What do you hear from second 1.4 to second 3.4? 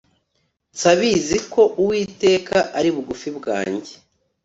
ko uwiteka ari bugufi